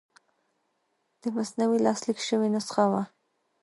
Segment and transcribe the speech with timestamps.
[1.21, 3.03] د مثنوي لاسلیک شوې نسخه وه.